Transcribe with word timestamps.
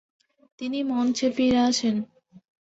তিনি 0.59 0.79
মঞ্চে 0.83 1.27
ফিরে 1.35 1.59
আসেন। 1.69 1.95